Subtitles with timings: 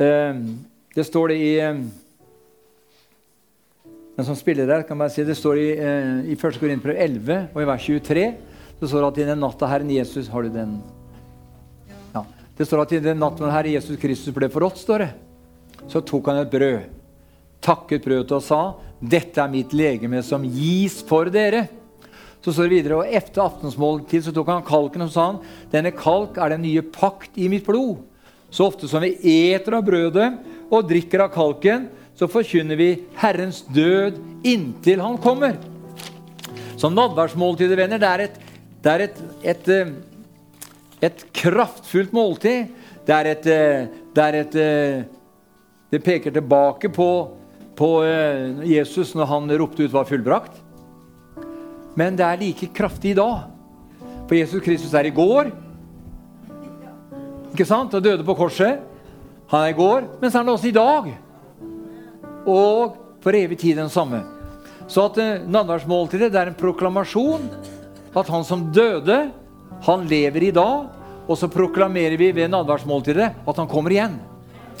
[0.00, 0.36] Eh,
[0.94, 1.80] det står det i eh,
[4.16, 5.68] Den som spiller der, kan bare si det står i,
[6.32, 6.56] i 1.
[6.60, 8.24] Korinterbrev 11 og i vers 23.
[8.80, 10.78] Det står at i den natta Herren Jesus Har du den?
[12.14, 12.24] Ja.
[12.56, 15.10] Det står at i den natta Herre Jesus Kristus ble forrådt, står det,
[15.88, 16.88] så tok han et brød,
[17.64, 18.60] takket brødet og sa,
[19.00, 21.68] 'Dette er mitt legeme som gis for dere'.
[22.40, 25.40] Så står det videre, og Etter aftensmåltid så tok han kalken og sa han,
[25.72, 28.09] 'Denne kalk er den nye pakt i mitt blod.'
[28.50, 29.14] Så ofte som vi
[29.50, 30.28] eter av brødet
[30.70, 31.88] og drikker av kalken,
[32.18, 35.56] så forkynner vi Herrens død inntil Han kommer.
[36.76, 38.38] Så nadværsmåltidet, venner, det er, et,
[38.82, 39.18] det er et,
[39.52, 39.90] et, eh,
[41.08, 42.70] et, kraftfullt måltid.
[43.06, 45.02] Det er et, eh, det, er et, eh,
[45.92, 47.10] det peker tilbake på,
[47.76, 47.90] på
[48.64, 50.56] Jesus når han ropte ut 'var fullbrakt'.
[51.96, 53.50] Men det er like kraftig i dag.
[54.28, 55.50] For Jesus Kristus er i går.
[57.50, 57.94] Ikke sant?
[57.94, 58.80] Og døde på korset.
[59.50, 61.10] Han er i går, men så er han også i dag.
[62.46, 64.22] Og for evig tid den samme.
[64.90, 67.50] Så at eh, nadværsmåltidet er en proklamasjon
[68.16, 69.18] at han som døde,
[69.86, 70.88] han lever i dag.
[71.30, 74.16] Og så proklamerer vi ved nadværsmåltidet at han kommer igjen.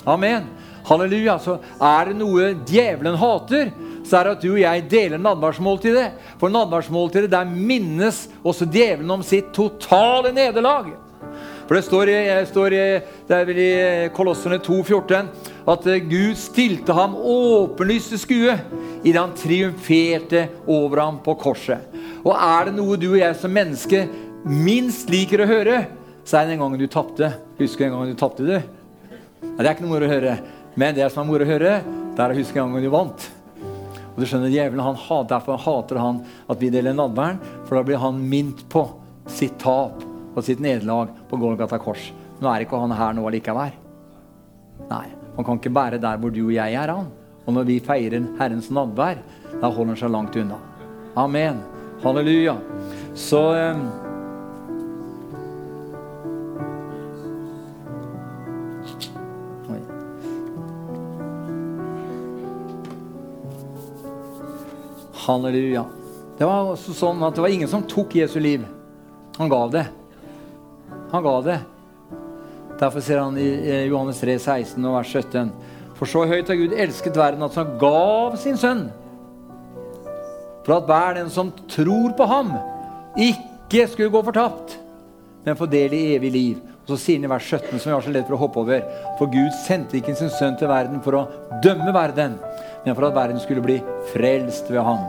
[0.08, 0.48] Amen.
[0.88, 1.36] Halleluja.
[1.38, 3.70] Så er det noe djevelen hater,
[4.06, 6.08] så er det at du og jeg deler nadværsmåltidet.
[6.40, 10.90] For nadværsmåltidet, der minnes også djevelen om sitt totale nederlag.
[11.70, 12.10] For det står,
[12.50, 13.72] står det er vel i
[14.10, 15.28] Kolosserne 2,14
[15.70, 18.56] at eh, Gud stilte ham åpenlyst til skue
[19.06, 21.94] idet han triumferte over ham på korset.
[22.24, 24.02] Og er det noe du og jeg som menneske
[24.50, 25.78] minst liker å høre,
[26.26, 27.30] så er det den gangen du tapte.
[27.62, 29.46] Husker du den gangen du tapte, du?
[29.46, 30.36] Det er ikke noe moro å høre.
[30.74, 33.30] Men det som er moro å høre, det er å huske den gang du vant.
[34.10, 38.02] Og du skjønner, djevelen, han Derfor hater han at vi deler nadværen, for da blir
[38.02, 38.88] han mint på
[39.30, 42.10] sitt tap og sitt nederlag på Golgata kors.
[42.40, 43.74] Nå er ikke han her nå allikevel.
[44.90, 45.06] Nei,
[45.36, 47.06] Han kan ikke bære der hvor du og jeg er, han.
[47.46, 49.20] Og når vi feirer Herrens nadvær,
[49.60, 50.58] da holder han seg langt unna.
[51.16, 51.62] Amen.
[52.02, 52.56] Halleluja.
[53.14, 53.86] Så um,
[65.20, 65.84] Halleluja.
[66.38, 68.64] Det var også sånn at det var ingen som tok Jesu liv.
[69.38, 69.86] Han gav det.
[71.10, 71.58] Han ga det.
[72.80, 75.50] Derfor sier han i Johannes 3, 16 og vers 17.:
[75.98, 78.86] For så høyt har Gud elsket verden at han gav sin sønn.
[80.64, 82.54] For at hver den som tror på ham,
[83.18, 84.76] ikke skulle gå fortapt,
[85.44, 86.60] men få del i evig liv.
[86.84, 88.62] Og så sier han i vers 17, som vi har så lett for å hoppe
[88.62, 88.86] over,
[89.18, 91.26] for Gud sendte ikke sin sønn til verden for å
[91.64, 92.38] dømme verden,
[92.84, 93.78] men for at verden skulle bli
[94.14, 95.04] frelst ved ham.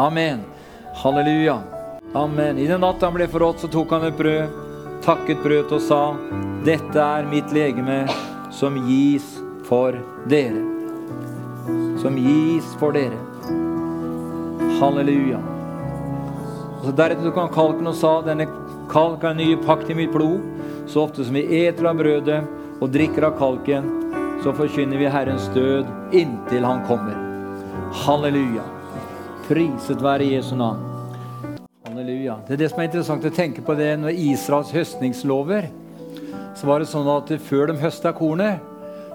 [0.00, 0.42] Amen.
[1.02, 1.60] Halleluja.
[2.18, 2.58] Amen.
[2.58, 4.61] I den natt han ble forrådt, så tok han et brød
[5.02, 6.14] takket brøt og sa,
[6.64, 8.06] 'Dette er mitt legeme,
[8.50, 9.26] som gis
[9.66, 9.98] for
[10.28, 10.68] dere.'
[12.02, 13.18] Som gis for dere.
[14.80, 15.38] Halleluja.
[16.78, 18.46] Og så Deretter tok han kalken og sa, 'Denne
[18.90, 20.42] kalk er en ny pakt i mitt blod.'
[20.86, 22.42] Så ofte som vi eter av brødet
[22.82, 23.86] og drikker av kalken,
[24.42, 27.14] så forkynner vi Herrens død inntil Han kommer.
[28.04, 28.64] Halleluja.
[29.46, 30.91] Priset være Jesu navn.
[32.46, 35.68] Det er det som er interessant å tenke på det når Israels høstningslover.
[36.58, 38.58] Så var det sånn at før de høsta kornet,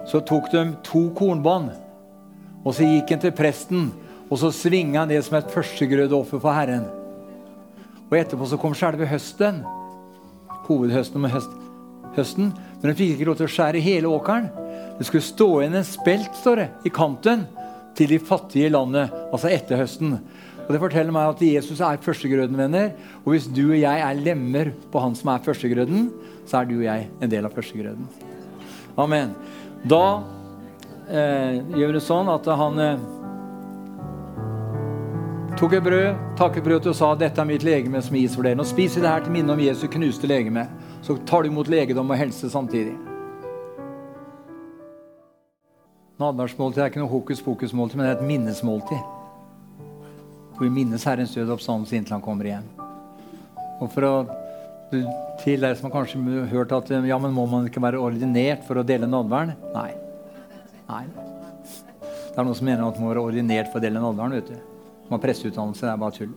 [0.08, 1.68] så tok de to kornbånd.
[2.64, 3.90] Og så gikk han til presten,
[4.28, 6.88] og så svinga han det som et førstegrødeoffer for Herren.
[8.08, 9.60] Og etterpå så kom selve høsten.
[10.68, 11.52] Hovedhøsten med høst,
[12.16, 12.50] høsten.
[12.80, 14.48] Men de fikk ikke lov til å skjære hele åkeren.
[14.98, 17.44] Det skulle stå igjen en spelt står det, i kanten
[17.98, 20.16] til de fattige i landet, altså etter høsten.
[20.68, 22.90] Og Det forteller meg at Jesus er førstegrøden, venner.
[23.24, 26.10] Og hvis du og jeg er lemmer på han som er førstegrøden,
[26.44, 28.04] så er du og jeg en del av førstegrøden.
[29.00, 29.32] Amen.
[29.88, 30.02] Da
[31.08, 33.08] eh, gjør det sånn at han eh,
[35.56, 38.60] tok et brød, takket brødet og sa dette er mitt legeme som gis for dere.
[38.60, 40.68] Nå spiser det her til minne om Jesu knuste legeme.
[41.00, 42.98] Så tar du imot legedom og helse samtidig.
[46.20, 49.17] Nadværsmåltid er ikke noe hokus pokus-måltid, men det er et minnesmåltid.
[50.58, 52.66] Og vi minnes Herrens død og oppstandelse inntil han kommer igjen.
[53.78, 54.14] Og for å,
[55.38, 58.80] Til dere som har kanskje hørt at ja, men må man ikke være ordinert for
[58.80, 59.52] å dele nådværen?
[59.74, 59.90] Nei.
[60.88, 61.02] Nei.
[61.12, 64.34] Det er noen som mener at man må være ordinert for å dele nådværen.
[64.38, 64.56] vet du.
[65.10, 66.32] Man har presseutdannelse, det er bare tull.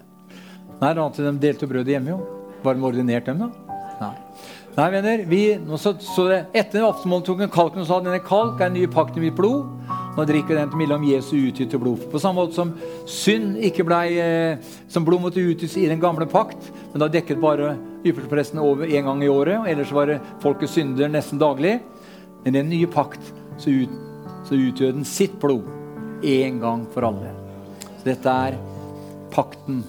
[0.81, 2.41] Nei, da, De delte brødet hjemme, jo.
[2.61, 3.77] Var de ordinert, dem, da?
[4.01, 4.13] Nei.
[4.75, 5.41] Nei, venner, vi,
[5.81, 9.17] så, så Etter aftenmålet tok en kalken og sa denne kalk er en ny pakt
[9.19, 9.67] i mitt blod.
[10.11, 12.01] Nå drikker vi den til milde om Jesu utgytte blod.
[12.11, 12.73] På samme måte som
[13.07, 17.39] synd ikke ble, eh, som blod måtte utgytes i den gamle pakt, men da dekket
[17.39, 19.59] bare ypperstepresten over én gang i året.
[19.59, 21.79] og Ellers var det folkets synder nesten daglig.
[22.43, 23.21] Men i den nye pakt
[23.57, 23.89] så, ut,
[24.43, 25.63] så utgjør den sitt blod
[26.23, 27.31] én gang for alle.
[28.01, 28.57] Så dette er
[29.31, 29.83] pakten,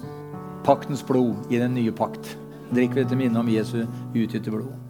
[0.63, 2.37] paktens blod i den nye pakt.
[2.73, 3.83] Drikk vi til minne om Jesu
[4.13, 4.82] utgytte blod.